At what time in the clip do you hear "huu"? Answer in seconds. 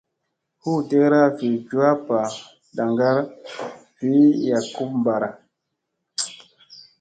0.61-0.79